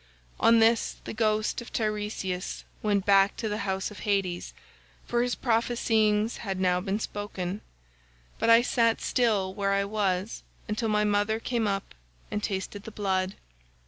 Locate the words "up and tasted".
11.67-12.85